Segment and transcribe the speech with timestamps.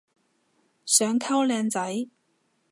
[0.83, 2.07] 想溝靚仔